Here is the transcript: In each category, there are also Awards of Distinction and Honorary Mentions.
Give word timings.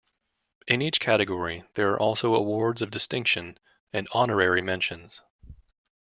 In 0.67 0.81
each 0.81 0.99
category, 0.99 1.63
there 1.75 1.91
are 1.91 1.99
also 1.99 2.33
Awards 2.33 2.81
of 2.81 2.89
Distinction 2.89 3.59
and 3.93 4.07
Honorary 4.11 4.59
Mentions. 4.63 5.21